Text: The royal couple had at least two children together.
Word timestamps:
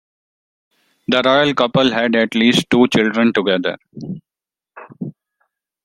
The 1.09 1.21
royal 1.23 1.53
couple 1.53 1.91
had 1.91 2.15
at 2.15 2.33
least 2.33 2.67
two 2.71 2.87
children 2.87 3.33
together. 3.33 3.77